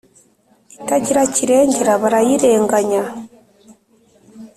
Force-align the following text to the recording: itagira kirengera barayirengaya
itagira 0.77 1.21
kirengera 1.35 1.93
barayirengaya 2.01 3.03